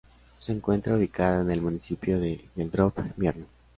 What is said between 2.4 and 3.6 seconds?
Geldrop-Mierlo.